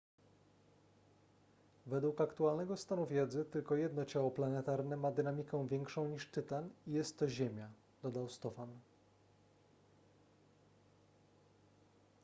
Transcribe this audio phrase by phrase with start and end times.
[1.85, 7.19] według aktualnego stanu wiedzy tylko jedno ciało planetarne ma dynamikę większą niż tytan i jest
[7.19, 7.69] to ziemia
[8.03, 8.69] dodał stofan